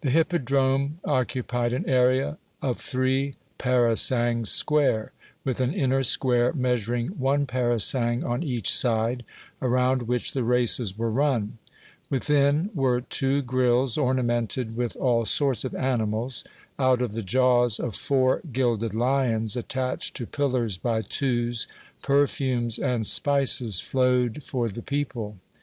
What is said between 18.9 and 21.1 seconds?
lions, attached to pillars by